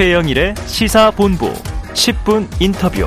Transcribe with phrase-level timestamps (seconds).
[0.00, 1.52] 최영일의 시사본부
[1.92, 3.06] 10분 인터뷰.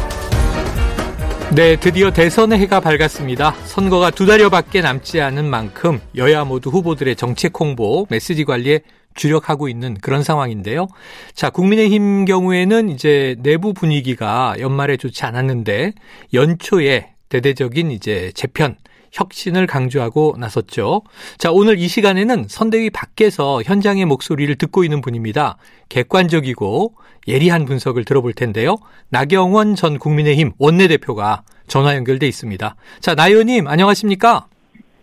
[1.56, 3.56] 네, 드디어 대선의 해가 밝았습니다.
[3.66, 8.82] 선거가 두 달여밖에 남지 않은 만큼 여야 모두 후보들의 정책 홍보, 메시지 관리에
[9.16, 10.88] 주력하고 있는 그런 상황인데요.
[11.34, 15.94] 자, 국민의힘 경우에는 이제 내부 분위기가 연말에 좋지 않았는데
[16.36, 18.75] 연초에 대대적인 이제 재편,
[19.14, 21.04] 혁신을 강조하고 나섰죠.
[21.38, 25.57] 자, 오늘 이 시간에는 선대위 밖에서 현장의 목소리를 듣고 있는 분입니다.
[25.89, 26.96] 객관적이고
[27.28, 28.78] 예리한 분석을 들어볼 텐데요.
[29.10, 32.76] 나경원 전 국민의힘 원내대표가 전화 연결돼 있습니다.
[33.00, 34.48] 자, 나 의원님 안녕하십니까?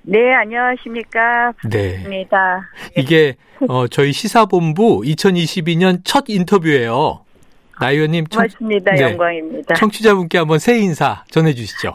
[0.03, 1.53] 네, 안녕하십니까.
[1.71, 1.93] 네.
[1.93, 2.71] 반갑습니다.
[2.97, 3.37] 이게
[3.69, 7.25] 어, 저희 시사본부 2022년 첫 인터뷰예요.
[7.81, 8.93] 나 의원님 청, 고맙습니다.
[8.93, 9.03] 네.
[9.03, 9.75] 영광입니다.
[9.75, 11.95] 청취자분께 한번 새해 인사 전해주시죠.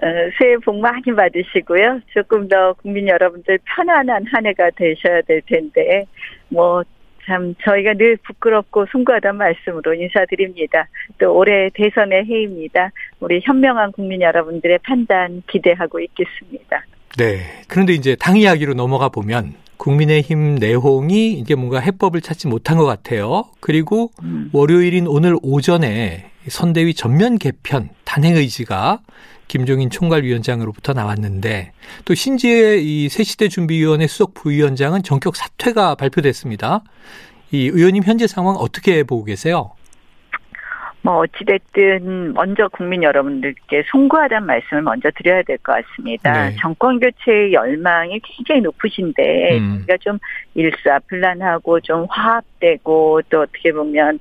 [0.00, 0.06] 어,
[0.38, 2.00] 새해 복 많이 받으시고요.
[2.14, 6.04] 조금 더 국민 여러분들 편안한 한 해가 되셔야 될 텐데,
[6.48, 6.84] 뭐,
[7.26, 10.86] 참, 저희가 늘 부끄럽고 숭고하단 말씀으로 인사드립니다.
[11.18, 12.90] 또 올해 대선의 해입니다.
[13.20, 16.84] 우리 현명한 국민 여러분들의 판단 기대하고 있겠습니다.
[17.18, 17.40] 네.
[17.68, 23.44] 그런데 이제 당 이야기로 넘어가 보면 국민의힘 내홍이 이게 뭔가 해법을 찾지 못한 것 같아요.
[23.60, 24.50] 그리고 음.
[24.52, 29.00] 월요일인 오늘 오전에 선대위 전면 개편 단행 의지가
[29.48, 31.72] 김종인 총괄위원장으로부터 나왔는데
[32.04, 36.82] 또 신지혜 이 새시대 준비위원회 수석 부위원장은 전격 사퇴가 발표됐습니다.
[37.50, 39.72] 이 의원님 현재 상황 어떻게 보고 계세요?
[41.00, 46.50] 뭐 어찌됐든 먼저 국민 여러분들께 송구하다는 말씀을 먼저 드려야 될 것 같습니다.
[46.50, 46.56] 네.
[46.60, 49.76] 정권 교체의 열망이 굉장히 높으신데 음.
[49.78, 50.18] 우리가 좀
[50.54, 54.18] 일사불란하고 좀 화합되고 또 어떻게 보면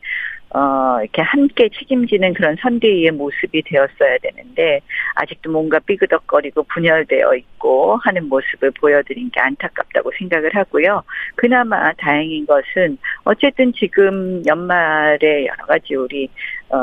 [0.57, 4.81] 어, 이렇게 함께 책임지는 그런 선대위의 모습이 되었어야 되는데,
[5.13, 11.03] 아직도 뭔가 삐그덕거리고 분열되어 있고 하는 모습을 보여드린 게 안타깝다고 생각을 하고요.
[11.35, 16.27] 그나마 다행인 것은, 어쨌든 지금 연말에 여러 가지 우리,
[16.69, 16.77] 어,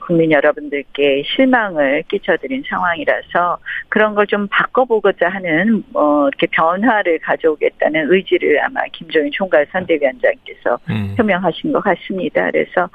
[0.00, 8.62] 국민 여러분들께 실망을 끼쳐드린 상황이라서 그런 걸 좀 바꿔보고자 하는, 어, 이렇게 변화를 가져오겠다는 의지를
[8.62, 11.14] 아마 김종인 총괄 선대위원장께서 음.
[11.16, 12.48] 표명하신 것 같습니다.
[12.50, 12.88] 그래서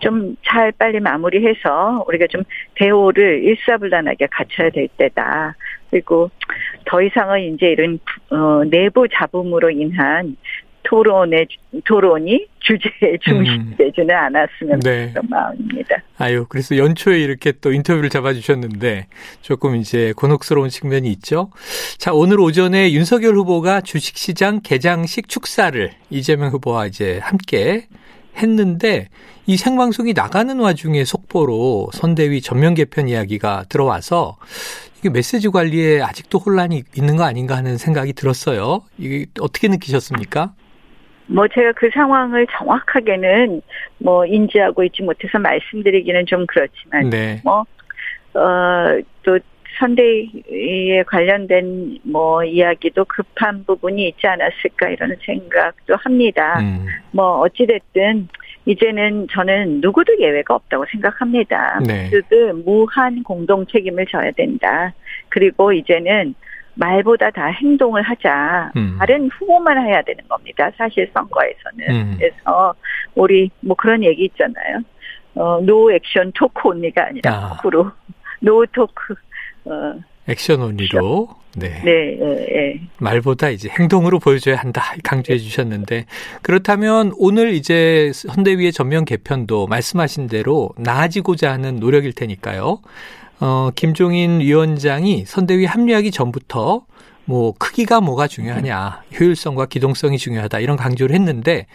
[0.00, 2.42] 좀 잘 빨리 마무리해서 우리가 좀
[2.76, 5.56] 대오를 일사불란하게 갖춰야 될 때다.
[5.90, 6.30] 그리고
[6.84, 7.98] 더 이상은 이제 이런
[8.30, 10.36] 어, 내부 잡음으로 인한
[10.88, 11.46] 토론의
[11.84, 15.10] 토론이 주제에 중심되지는 않았으면 네.
[15.12, 15.96] 그런 마음입니다.
[16.18, 19.06] 아유, 그래서 연초에 이렇게 또 인터뷰를 잡아주셨는데
[19.42, 21.50] 조금 이제 곤혹스러운 측면이 있죠.
[21.98, 27.86] 자, 오늘 오전에 윤석열 후보가 주식시장 개장식 축사를 이재명 후보와 이제 함께
[28.36, 29.08] 했는데
[29.46, 34.36] 이 생방송이 나가는 와중에 속보로 선대위 전면 개편 이야기가 들어와서
[34.98, 38.82] 이게 메시지 관리에 아직도 혼란이 있는 거 아닌가 하는 생각이 들었어요.
[38.98, 40.54] 이게 어떻게 느끼셨습니까?
[41.26, 43.62] 뭐 제가 그 상황을 정확하게는
[43.98, 47.40] 뭐 인지하고 있지 못해서 말씀드리기는 좀 그렇지만 네.
[47.44, 47.64] 뭐,
[48.34, 49.38] 어, 또
[49.78, 56.58] 선대위에 관련된 뭐 이야기도 급한 부분이 있지 않았을까 이런 생각도 합니다.
[56.60, 58.28] 음, 뭐 어찌됐든
[58.64, 61.80] 이제는 저는 누구도 예외가 없다고 생각합니다.
[61.86, 62.04] 네.
[62.04, 64.92] 모두들 무한 공동 책임을 져야 된다.
[65.28, 66.34] 그리고 이제는
[66.76, 68.72] 말보다 다 행동을 하자.
[68.76, 68.96] 음.
[68.98, 70.70] 다른 후보만 해야 되는 겁니다.
[70.76, 71.90] 사실 선거에서는.
[71.90, 72.16] 음.
[72.18, 72.74] 그래서
[73.14, 74.80] 우리 뭐 그런 얘기 있잖아요.
[75.34, 77.48] 어, no action talk only가 아니라 아.
[77.50, 77.90] 거꾸로
[78.40, 79.14] no talk.
[79.64, 79.94] 어,
[80.28, 81.80] action only로 네.
[81.84, 82.80] 네, 예, 예.
[82.98, 86.04] 말보다 이제 행동으로 보여줘야 한다 강조해 주셨는데
[86.42, 92.80] 그렇다면 오늘 이제 선대위의 전면 개편도 말씀하신 대로 나아지고자 하는 노력일 테니까요.
[93.40, 96.86] 어, 김종인 위원장이 선대위 합류하기 전부터
[97.26, 101.66] 뭐 크기가 뭐가 중요하냐, 효율성과 기동성이 중요하다 이런 강조를 했는데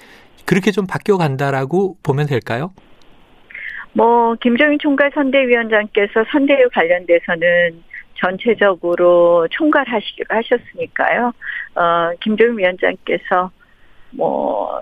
[0.45, 2.71] 그렇게 좀 바뀌어 간다라고 보면 될까요?
[3.93, 7.83] 뭐 김종인 총괄 선대위원장께서 선대위 관련돼서는
[8.15, 11.33] 전체적으로 총괄하시기로 하셨으니까요.
[11.75, 13.51] 어, 김종인 위원장께서
[14.11, 14.79] 뭐,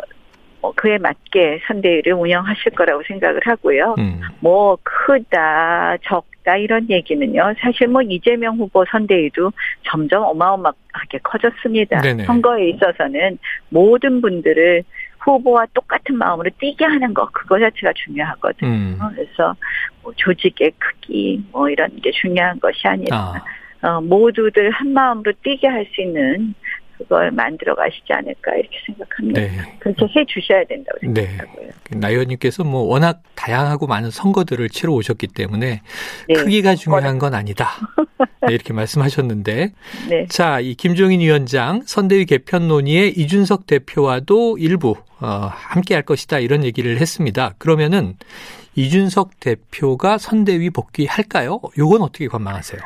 [0.61, 3.95] 뭐 그에 맞게 선대위를 운영하실 거라고 생각을 하고요.
[3.97, 7.53] 음, 뭐 크다 적 다 이런 얘기는요.
[7.59, 9.51] 사실 뭐 이재명 후보 선대위도
[9.83, 12.01] 점점 어마어마하게 커졌습니다.
[12.01, 12.25] 네네.
[12.25, 13.37] 선거에 있어서는
[13.69, 14.83] 모든 분들을
[15.19, 18.69] 후보와 똑같은 마음으로 뛰게 하는 것 그거 자체가 중요하거든요.
[18.69, 18.97] 음.
[19.15, 19.55] 그래서
[20.01, 25.67] 뭐 조직의 크기 뭐 이런 게 중요한 것이 아니라 아, 어, 모두들 한 마음으로 뛰게
[25.67, 26.53] 할 수 있는
[26.99, 29.41] 그걸 만들어 가시지 않을까 이렇게 생각합니다.
[29.41, 29.51] 네.
[29.79, 31.27] 그렇게 해 주셔야 된다고 네.
[31.27, 31.69] 생각하고요.
[31.91, 35.81] 나 의원님께서 뭐 워낙 다양하고 많은 선거들을 치러 오셨기 때문에
[36.27, 36.33] 네.
[36.33, 37.69] 크기가 중요한 건 아니다.
[38.47, 39.71] 네, 이렇게 말씀하셨는데
[40.09, 40.25] 네.
[40.27, 46.65] 자, 이 김종인 위원장 선대위 개편 논의에 이준석 대표와도 일부 어, 함께 할 것이다 이런
[46.65, 47.53] 얘기를 했습니다.
[47.57, 48.15] 그러면은
[48.75, 51.61] 이준석 대표가 선대위 복귀할까요?
[51.77, 52.81] 요건 어떻게 관망하세요?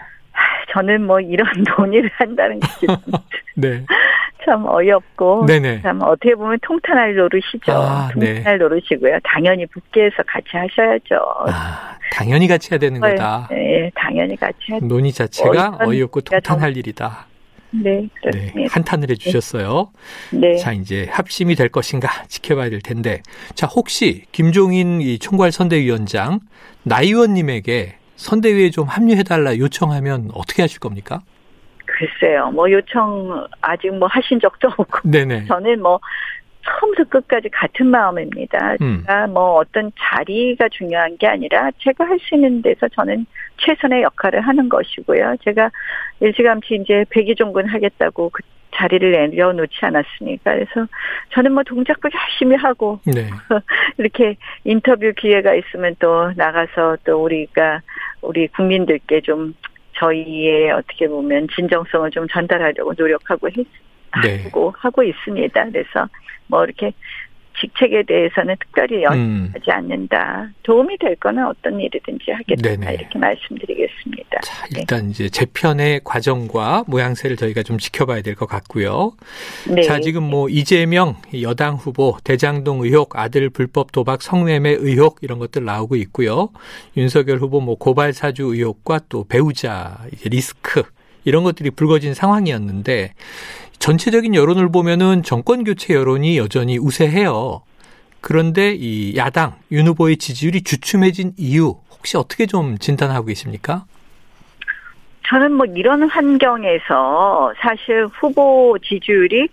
[0.73, 2.67] 저는 뭐 이런 논의를 한다는 게
[3.55, 3.85] 네.
[4.45, 5.81] 참 어이없고 네네.
[5.81, 7.71] 참 어떻게 보면 통탄할 노릇이죠.
[7.71, 8.35] 아, 네.
[8.35, 9.19] 통탄할 노릇이고요.
[9.23, 11.15] 당연히 국회에서 같이 하셔야죠.
[11.47, 13.47] 아, 당연히 같이 해야 되는 거다.
[13.51, 14.85] 네, 당연히 같이 해야죠.
[14.85, 17.27] 논의 자체가 어이없- 어이없고 통탄할 일이다.
[17.71, 18.73] 네, 네, 그렇습니다.
[18.75, 19.89] 한탄을 해주셨어요.
[20.33, 20.57] 네.
[20.57, 23.21] 자, 이제 합심이 될 것인가 지켜봐야 될 텐데.
[23.55, 26.39] 자, 혹시 김종인 이 총괄 선대위원장
[26.83, 31.21] 나 의원님에게 선대위에 좀 합류해달라 요청하면 어떻게 하실 겁니까?
[32.05, 32.51] 글쎄요.
[32.51, 35.45] 뭐 요청 아직 뭐 하신 적도 없고 네네.
[35.45, 35.99] 저는 뭐
[36.65, 38.75] 처음부터 끝까지 같은 마음입니다.
[38.81, 39.03] 음.
[39.05, 43.25] 제가 뭐 어떤 자리가 중요한 게 아니라 제가 할 수 있는 데서 저는
[43.57, 45.35] 최선의 역할을 하는 것이고요.
[45.43, 45.69] 제가
[46.21, 48.41] 일찌감치 이제 백의종군 하겠다고 그
[48.75, 50.87] 자리를 내려놓지 않았으니까 그래서
[51.33, 53.29] 저는 뭐 동작도 열심히 하고 네.
[53.99, 57.81] 이렇게 인터뷰 기회가 있으면 또 나가서 또 우리가
[58.21, 59.53] 우리 국민들께 좀
[59.95, 63.65] 저희의 어떻게 보면 진정성을 좀 전달하려고 노력하고 했,
[64.23, 64.43] 네.
[64.43, 65.65] 하고 하고 있습니다.
[65.65, 66.07] 그래서
[66.47, 66.93] 뭐 이렇게
[67.59, 69.51] 직책에 대해서는 특별히 음.
[69.53, 70.49] 연하지 않는다.
[70.63, 72.93] 도움이 될 거는 어떤 일이든지 하겠다 네네.
[72.95, 74.39] 이렇게 말씀드리겠습니다.
[74.43, 74.79] 자, 네.
[74.81, 79.13] 일단 이제 재편의 과정과 모양새를 저희가 좀 지켜봐야 될 것 같고요.
[79.69, 79.83] 네.
[79.83, 85.63] 자, 지금 뭐 이재명 여당 후보 대장동 의혹, 아들 불법 도박 성매매 의혹 이런 것들
[85.63, 86.49] 나오고 있고요.
[86.97, 90.83] 윤석열 후보 뭐 고발 사주 의혹과 또 배우자 이제 리스크
[91.25, 93.13] 이런 것들이 불거진 상황이었는데
[93.79, 97.61] 전체적인 여론을 보면은 정권 교체 여론이 여전히 우세해요.
[98.21, 103.85] 그런데 이 야당 윤 후보의 지지율이 주춤해진 이유 혹시 어떻게 좀 진단하고 계십니까?
[105.27, 109.47] 저는 뭐 이런 환경에서 사실 후보 지지율이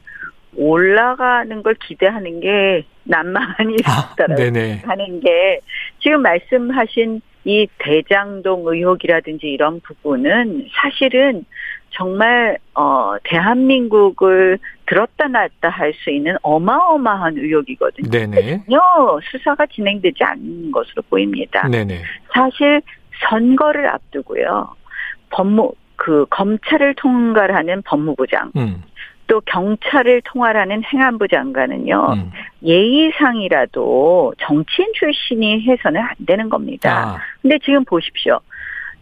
[0.56, 4.82] 올라가는 걸 기대하는 게 난망한 아, 일이다라고 네네.
[4.84, 5.60] 하는 게
[6.00, 11.44] 지금 말씀하신 이 대장동 의혹이라든지 이런 부분은 사실은
[11.90, 18.10] 정말 어 대한민국을 들었다 놨다 할 수 있는 어마어마한 의혹이거든요.
[18.10, 18.64] 네네.
[18.66, 21.66] 전혀 수사가 진행되지 않는 것으로 보입니다.
[21.68, 22.02] 네네.
[22.32, 22.80] 사실
[23.28, 24.74] 선거를 앞두고요.
[25.30, 28.82] 법무 그 검찰을 통괄하는 법무부장 음.
[29.30, 32.32] 또 경찰을 통할하는 행안부 장관은요 음.
[32.64, 37.14] 예의상이라도 정치인 출신이 해서는 안 되는 겁니다.
[37.14, 38.40] 아, 근데 지금 보십시오.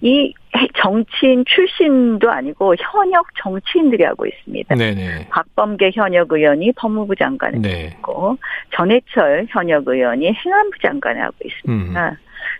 [0.02, 0.34] 이
[0.76, 4.74] 정치인 출신도 아니고 현역 정치인들이 하고 있습니다.
[4.74, 5.28] 네네.
[5.30, 7.86] 박범계 현역 의원이 법무부 장관을 네.
[7.86, 8.36] 했고
[8.76, 12.08] 전해철 현역 의원이 행안부 장관을 하고 있습니다.
[12.10, 12.16] 음.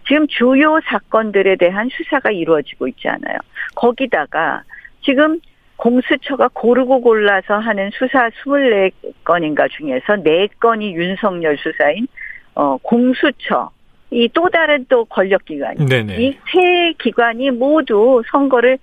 [0.06, 3.38] 지금 주요 사건들에 대한 수사가 이루어지고 있지 않아요.
[3.75, 4.62] 거기다가
[5.03, 5.38] 지금
[5.78, 12.06] 공수처가 고르고 골라서 하는 수사 24건인가 중에서 4건이 윤석열 수사인
[12.54, 13.70] 어 공수처
[14.10, 16.16] 이 또 다른 또 권력기관이 네네.
[16.16, 18.78] 이세 기관이 모두 선거를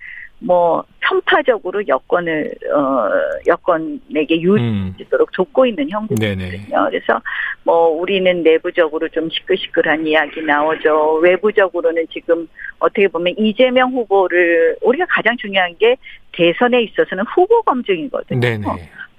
[0.46, 3.10] 뭐 편파적으로 여권을 어
[3.48, 4.94] 여권에게 음.
[4.94, 6.88] 유지되도록 돕고 있는 형국이거든요.
[6.90, 7.22] 그래서
[7.64, 11.16] 뭐 우리는 내부적으로 좀 시끌시끌한 이야기 나오죠.
[11.16, 12.48] 외부적으로는 지금
[12.80, 15.96] 어떻게 보면 이재명 후보를 우리가 가장 중요한 게
[16.32, 18.40] 대선에 있어서는 후보 검증이거든요.
[18.40, 18.66] 네네.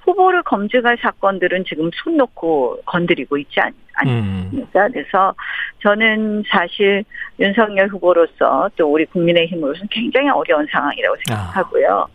[0.06, 3.72] 후보를 검증할 사건들은 지금 손 놓고 건드리고 있지 않,
[4.06, 4.44] 음.
[4.44, 4.88] 않습니까?
[4.88, 5.34] 그래서
[5.82, 7.04] 저는 사실
[7.40, 12.06] 윤석열 후보로서 또 우리 국민의힘으로서는 굉장히 어려운 상황이라고 생각하고요.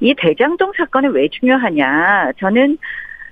[0.00, 2.32] 이 대장동 사건이 왜 중요하냐?
[2.38, 2.76] 저는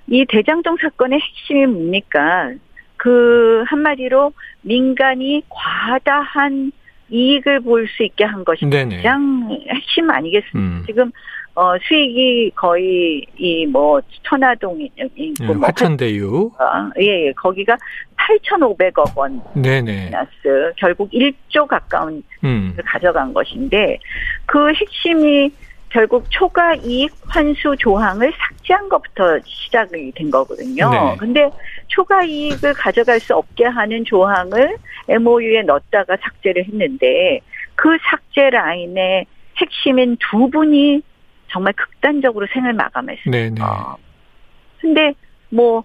[0.08, 2.52] 이 대장동 사건의 핵심이 뭡니까?
[2.96, 4.32] 그 한마디로
[4.62, 6.72] 민간이 과다한
[7.10, 8.96] 이익을 볼 수 있게 한 것이 네네.
[8.96, 10.58] 가장 핵심 아니겠습니까?
[10.58, 10.82] 음.
[10.86, 11.12] 지금
[11.56, 16.50] 어 수익이 거의 이 뭐 천화동이 있고 음, 뭐 화천대유.
[17.00, 17.76] 예, 예, 거기가
[18.16, 20.10] 8,500억 원 네네.
[20.10, 22.75] 마이너스 결국 1조 가까운 음.
[22.78, 23.98] 을 가져간 것인데
[24.46, 25.50] 그 핵심이
[25.88, 30.90] 결국 초과 이익 환수 조항을 삭제한 것부터 시작이 된 거거든요.
[30.90, 31.16] 네.
[31.18, 31.50] 근데
[31.88, 34.76] 초과 이익을 가져갈 수 없게 하는 조항을
[35.08, 37.40] MOU에 넣었다가 삭제를 했는데
[37.76, 39.26] 그 삭제 라인의
[39.58, 41.02] 핵심인 두 분이
[41.48, 43.30] 정말 극단적으로 생을 마감했어요.
[43.30, 43.60] 네네.
[43.62, 43.96] 어.
[44.80, 45.14] 근데
[45.50, 45.84] 뭐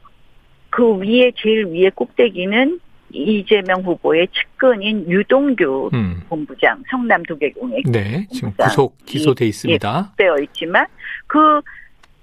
[0.74, 2.80] 그 위에 제일 위에 꼭대기는
[3.12, 6.22] 이재명 후보의 측근인 유동규 음.
[6.30, 8.26] 본부장 성남 도계공에 네.
[8.32, 10.14] 지금 자, 구속 기소돼 이- 있습니다.
[10.16, 10.86] 되어 있지만
[11.28, 11.60] 그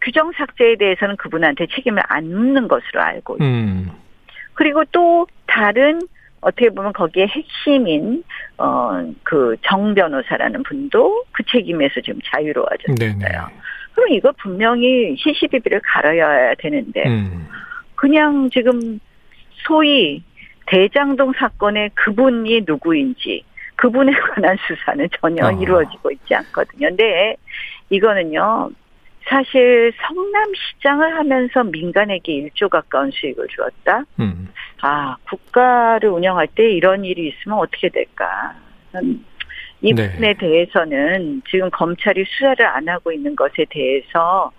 [0.01, 3.91] 규정 삭제에 대해서는 그분한테 책임을 안 묻는 것으로 알고 있고 음.
[4.55, 6.01] 그리고 또 다른
[6.41, 8.23] 어떻게 보면 거기에 핵심인
[8.57, 12.97] 어그 정 변호사라는 분도 그 책임에서 지금 자유로워졌어요.
[12.97, 13.29] 네네.
[13.95, 17.49] 그럼 이거 분명히 시시비비를 가려야 되는데 음.
[17.97, 19.01] 그냥 지금
[19.67, 20.23] 소위
[20.67, 23.43] 대장동 사건의 그분이 누구인지
[23.77, 25.53] 그분에 관한 수사는 전혀 어.
[25.53, 26.89] 이루어지고 있지 않거든요.
[26.89, 27.37] 근데
[27.91, 28.71] 이거는요.
[29.29, 34.05] 사실 성남시장을 하면서 민간에게 1조 가까운 수익을 주었다.
[34.21, 34.49] 음.
[34.83, 38.55] 아, 국가를 운영할 때 이런 일이 있으면 어떻게 될까?
[38.95, 39.25] 음,
[39.81, 40.11] 이 네.
[40.11, 44.51] 부분에 대해서는 지금 검찰이 수사를 안 하고 있는 것에 대해서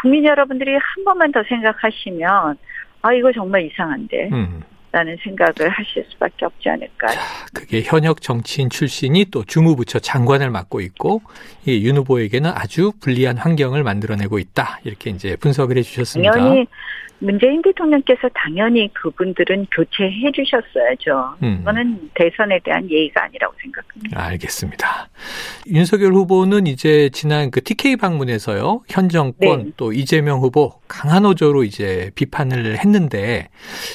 [0.00, 2.56] 국민 여러분들이 한 번만 더 생각하시면
[3.02, 4.30] 아, 이거 정말 이상한데?
[4.32, 4.62] 음.
[4.92, 7.08] 라는 생각을 하실 수밖에 없지 않을까.
[7.52, 11.20] 그게 현역 정치인 출신이 또 주무부처 장관을 맡고 있고
[11.66, 14.80] 이윤 후보에게는 아주 불리한 환경을 만들어내고 있다.
[14.84, 16.32] 이렇게 이제 분석을 해 주셨습니다.
[16.32, 16.66] 당연히
[17.18, 21.36] 문재인 대통령께서 당연히 그분들은 교체해 주셨어야죠.
[21.42, 21.58] 음.
[21.58, 24.22] 그거는 대선에 대한 예의가 아니라고 생각합니다.
[24.26, 25.08] 알겠습니다.
[25.68, 28.82] 윤석열 후보는 이제 지난 그 TK 방문에서요.
[28.88, 29.70] 현 정권 네.
[29.76, 33.48] 또 이재명 후보 강한 어조로 이제 비판을 했는데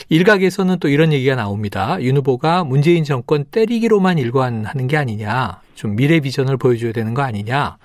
[0.09, 2.01] 일각에서는 또 이런 얘기가 나옵니다.
[2.01, 5.61] 윤 후보가 문재인 정권 때리기로만 일관하는 게 아니냐.
[5.75, 7.77] 좀 미래 비전을 보여줘야 되는 거 아니냐.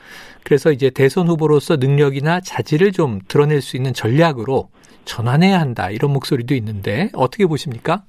[0.45, 4.69] 그래서 이제 대선 후보로서 능력이나 자질을 좀 드러낼 수 있는 전략으로
[5.07, 5.89] 전환해야 한다.
[5.91, 8.03] 이런 목소리도 있는데 어떻게 보십니까?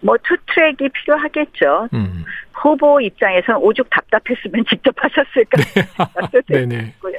[0.00, 1.88] 뭐 투트랙이 필요하겠죠.
[1.92, 2.24] 음.
[2.54, 6.92] 후보 입장에서는 오죽 답답했으면 직접 하셨을까 생각도 네네.
[6.92, 7.16] 들고요.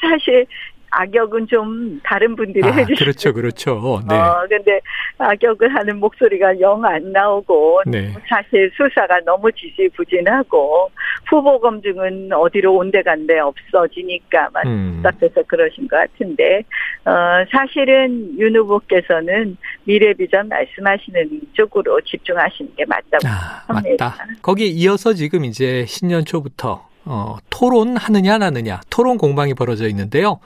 [0.00, 0.46] 사실
[0.90, 4.02] 악역은 좀 다른 분들이 아, 해주시고 그렇죠, 그렇죠.
[4.08, 4.14] 네.
[4.14, 4.80] 어, 근데
[5.18, 8.12] 악역을 하는 목소리가 영 안 나오고 네.
[8.28, 10.90] 사실 수사가 너무 지지부진하고
[11.28, 15.00] 후보 검증은 어디로 온데간데 없어지니까만 음.
[15.02, 16.62] 답답해서 그러신 것 같은데
[17.04, 24.16] 어, 사실은 윤 후보께서는 미래 비전 말씀하시는 쪽으로 집중하시는 게 맞다고 아, 합니다.
[24.18, 24.26] 맞다.
[24.42, 30.40] 거기에 이어서 지금 이제 신년 초부터 어, 토론하느냐 안 하느냐 토론 공방이 벌어져 있는데요.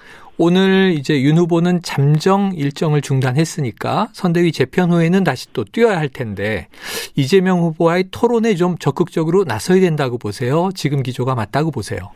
[0.44, 6.66] 오늘 이제 윤 후보는 잠정 일정을 중단했으니까 선대위 재편 후에는 다시 또 뛰어야 할 텐데
[7.14, 10.70] 이재명 후보와의 토론에 좀 적극적으로 나서야 된다고 보세요.
[10.74, 12.10] 지금 기조가 맞다고 보세요.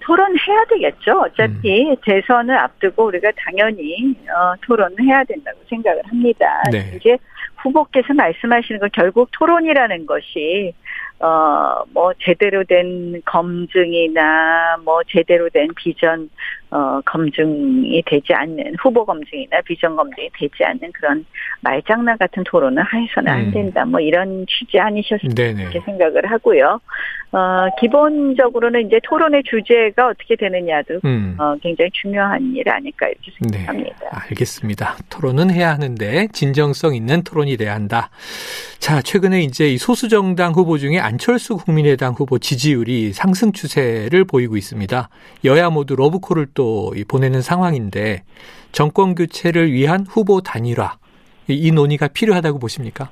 [0.00, 1.20] 토론해야 되겠죠.
[1.20, 1.96] 어차피 음.
[2.02, 6.62] 대선을 앞두고 우리가 당연히 어, 토론을 해야 된다고 생각을 합니다.
[6.72, 6.94] 네.
[6.96, 7.18] 이제
[7.56, 10.72] 후보께서 말씀하시는 건 결국 토론이라는 것이
[11.20, 16.30] 어, 뭐, 제대로 된 검증이나, 뭐, 제대로 된 비전,
[16.70, 21.24] 어, 검증이 되지 않는, 후보 검증이나 비전 검증이 되지 않는 그런
[21.62, 23.50] 말장난 같은 토론을 해서는 안 음.
[23.50, 23.84] 된다.
[23.84, 25.62] 뭐, 이런 취지 아니셨을까 네네.
[25.62, 26.80] 이렇게 생각을 하고요.
[27.30, 31.36] 어, 기본적으로는 이제 토론의 주제가 어떻게 되느냐도 음.
[31.38, 33.96] 어, 굉장히 중요한 일 아닐까 이렇게 네, 생각합니다.
[34.10, 34.96] 알겠습니다.
[35.10, 38.08] 토론은 해야 하는데 진정성 있는 토론이 돼야 한다.
[38.78, 44.56] 자, 최근에 이제 이 소수 정당 후보 중에 안철수 국민의당 후보 지지율이 상승 추세를 보이고
[44.56, 45.10] 있습니다.
[45.44, 48.24] 여야 모두 러브콜을 또이 보내는 상황인데
[48.72, 50.96] 정권 교체를 위한 후보 단일화
[51.48, 53.10] 이- 이 논의가 필요하다고 보십니까?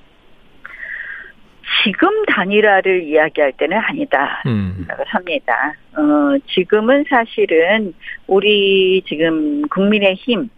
[1.84, 4.42] 지금 단일화를 이야기할 때는 아니다.
[4.46, 5.74] 음, 생각을 합니다.
[5.96, 7.94] 어, 지금은 사실은
[8.26, 10.48] 우리 지금 국민의힘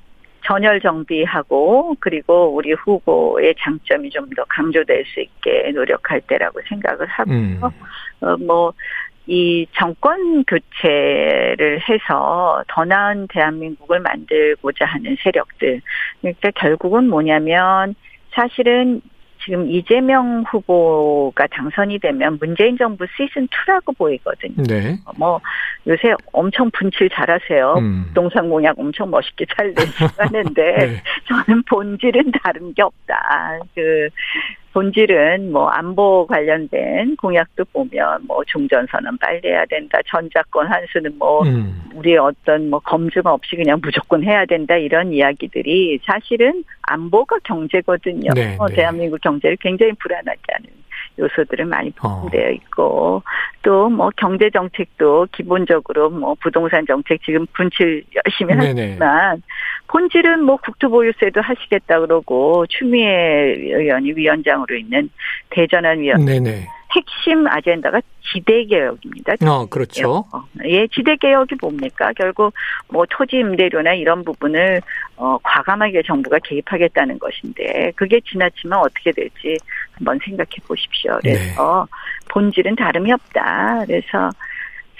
[0.46, 7.30] 전열 정비하고 그리고 우리 후보의 장점이 좀 더 강조될 수 있게 노력할 때라고 생각을 하고
[7.32, 7.60] 음,
[8.20, 8.72] 어, 뭐,
[9.28, 15.82] 이 정권 교체를 해서 더 나은 대한민국을 만들고자 하는 세력들.
[16.22, 17.94] 그러니까 결국은 뭐냐면
[18.32, 19.02] 사실은
[19.44, 24.62] 지금 이재명 후보가 당선이 되면 문재인 정부 시즌 2라고 보이거든요.
[24.64, 25.40] 네, 뭐
[25.86, 27.74] 요새 엄청 분칠 잘하세요.
[27.78, 33.58] 음, 동상 공약 엄청 멋있게 잘 내시고 하는데 네, 저는 본질은 다른 게 없다.
[33.74, 34.08] 그
[34.78, 39.98] 본질은 뭐 안보 관련된 공약도 보면 뭐 종전선언 빨리 해야 된다.
[40.06, 45.98] 전자권 환수는 뭐 음, 우리 어떤 뭐 검증 없이 그냥 무조건 해야 된다 이런 이야기들이
[46.04, 48.30] 사실은 안보가 경제거든요.
[48.34, 48.76] 네, 어, 네.
[48.76, 50.68] 대한민국 경제를 굉장히 불안하게 하는
[51.18, 51.92] 요소들은 많이 어.
[52.00, 53.22] 포함되어 있고
[53.62, 58.90] 또 뭐 경제 정책도 기본적으로 뭐 부동산 정책 지금 분칠 열심히 네네.
[58.90, 59.42] 하지만
[59.88, 65.10] 본질은 뭐 국토보유세도 하시겠다 그러고 추미애 의원이 위원장으로 있는
[65.50, 66.66] 대전환 위원 네네.
[66.94, 68.00] 핵심 아젠다가
[68.32, 69.34] 지대 개혁입니다.
[69.46, 70.24] 어, 그렇죠.
[70.32, 72.12] 어, 예, 지대 개혁이 뭡니까?
[72.14, 72.54] 결국
[72.88, 74.80] 뭐 토지 임대료나 이런 부분을
[75.16, 79.56] 어, 과감하게 정부가 개입하겠다는 것인데 그게 지나치면 어떻게 될지
[79.92, 81.18] 한번 생각해 보십시오.
[81.22, 81.86] 그래서
[82.28, 83.84] 본질은 다름이 없다.
[83.86, 84.30] 그래서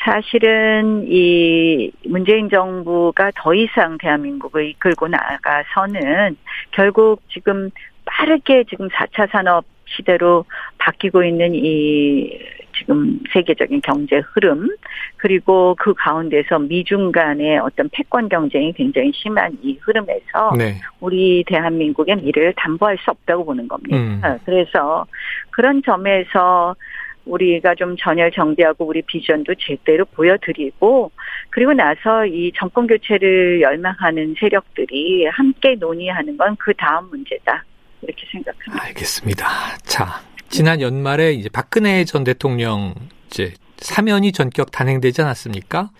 [0.04, 6.36] 사실은 이 문재인 정부가 더 이상 대한민국을 이끌고 나가서는
[6.70, 7.70] 결국 지금
[8.04, 10.44] 빠르게 지금 4차 산업 시대로
[10.78, 12.38] 바뀌고 있는 이
[12.78, 14.68] 지금 세계적인 경제 흐름
[15.16, 20.80] 그리고 그 가운데서 미중 간의 어떤 패권 경쟁이 굉장히 심한 이 흐름에서 네.
[21.00, 23.96] 우리 대한민국의 미래를 담보할 수 없다고 보는 겁니다.
[23.96, 24.22] 음.
[24.44, 25.06] 그래서
[25.50, 26.76] 그런 점에서
[27.24, 31.10] 우리가 좀 전열 정비하고 우리 비전도 제대로 보여드리고
[31.50, 37.64] 그리고 나서 이 정권 교체를 열망하는 세력들이 함께 논의하는 건 그 다음 문제다
[38.02, 38.84] 이렇게 생각합니다.
[38.86, 39.46] 알겠습니다.
[39.84, 42.94] 자, 지난 연말에 이제 박근혜 전 대통령
[43.26, 45.90] 이제 사면이 전격 단행되지 않았습니까?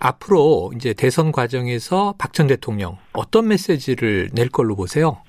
[0.00, 5.20] 앞으로 이제 대선 과정에서 박 전 대통령 어떤 메시지를 낼 걸로 보세요?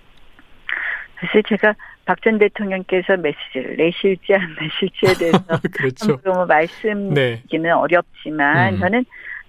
[1.19, 6.11] 사실 제가 박 전 대통령께서 메시지를 내실지 안 내실지에 대해서 그렇죠.
[6.13, 7.71] 함부로 뭐 말씀드리기는 네.
[7.71, 8.79] 어렵지만 음.
[8.79, 9.05] 저는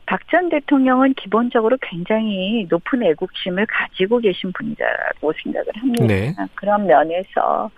[0.07, 6.05] 박 전 대통령은 기본적으로 굉장히 높은 애국심을 가지고 계신 분이라고 생각을 합니다.
[6.07, 6.35] 네.
[6.57, 7.71] 그런 면에서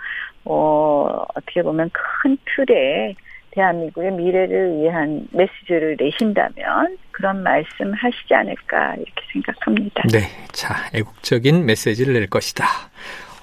[0.44, 3.14] 어, 어떻게 보면 큰 틀에
[3.52, 10.02] 대한민국의 미래를 위한 메시지를 내신다면 그런 말씀 하시지 않을까 이렇게 생각합니다.
[10.10, 10.20] 네.
[10.52, 12.64] 자, 애국적인 메시지를 낼 것이다.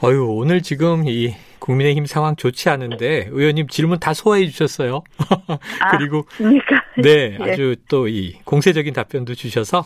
[0.03, 5.03] 어유 오늘 지금 이 국민의힘 상황 좋지 않은데 의원님 질문 다 소화해 주셨어요.
[5.81, 7.51] 아, 그리고 그러니까 네, 예.
[7.51, 9.85] 아주 또 이 공세적인 답변도 주셔서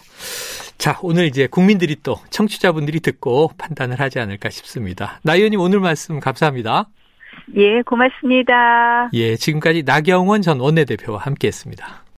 [0.78, 5.20] 자, 오늘 이제 국민들이 또 청취자분들이 듣고 판단을 하지 않을까 싶습니다.
[5.24, 6.88] 나 의원님 오늘 말씀 감사합니다.
[7.56, 9.10] 예, 고맙습니다.
[9.14, 12.03] 예, 지금까지 나경원 전 원내대표와 함께 했습니다.